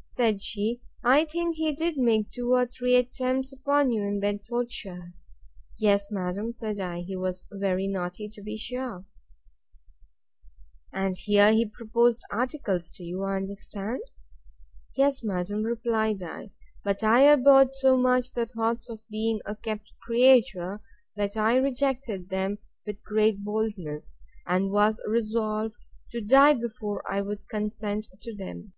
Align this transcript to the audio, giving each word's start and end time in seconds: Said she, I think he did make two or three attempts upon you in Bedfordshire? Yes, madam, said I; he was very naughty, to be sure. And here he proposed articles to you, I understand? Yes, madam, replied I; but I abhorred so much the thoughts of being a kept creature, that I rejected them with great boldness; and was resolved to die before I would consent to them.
Said 0.00 0.40
she, 0.40 0.80
I 1.04 1.26
think 1.26 1.56
he 1.56 1.70
did 1.70 1.98
make 1.98 2.30
two 2.30 2.54
or 2.54 2.64
three 2.64 2.96
attempts 2.96 3.52
upon 3.52 3.90
you 3.90 4.02
in 4.04 4.20
Bedfordshire? 4.20 5.12
Yes, 5.78 6.06
madam, 6.10 6.50
said 6.54 6.80
I; 6.80 7.02
he 7.02 7.14
was 7.14 7.44
very 7.52 7.86
naughty, 7.86 8.26
to 8.30 8.40
be 8.40 8.56
sure. 8.56 9.04
And 10.94 11.14
here 11.14 11.52
he 11.52 11.66
proposed 11.68 12.22
articles 12.32 12.90
to 12.92 13.02
you, 13.04 13.22
I 13.24 13.36
understand? 13.36 14.00
Yes, 14.96 15.22
madam, 15.22 15.62
replied 15.62 16.22
I; 16.22 16.52
but 16.82 17.04
I 17.04 17.24
abhorred 17.30 17.74
so 17.74 17.98
much 17.98 18.32
the 18.32 18.46
thoughts 18.46 18.88
of 18.88 19.06
being 19.10 19.40
a 19.44 19.54
kept 19.54 19.92
creature, 20.00 20.80
that 21.16 21.36
I 21.36 21.56
rejected 21.58 22.30
them 22.30 22.60
with 22.86 23.04
great 23.04 23.44
boldness; 23.44 24.16
and 24.46 24.70
was 24.70 25.02
resolved 25.06 25.76
to 26.12 26.22
die 26.22 26.54
before 26.54 27.04
I 27.06 27.20
would 27.20 27.46
consent 27.50 28.08
to 28.22 28.34
them. 28.34 28.72